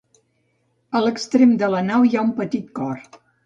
A 0.99 1.03
l'extrem 1.03 1.53
de 1.65 1.71
la 1.77 1.85
nau 1.93 2.09
hi 2.11 2.17
ha 2.17 2.27
un 2.31 2.35
petit 2.43 2.77
cor. 2.83 3.09